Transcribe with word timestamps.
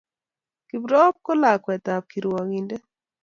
kiprop 0.67 1.15
ko 1.25 1.31
lakwet 1.41 1.85
ab 1.95 2.03
kirwakindet 2.11 2.83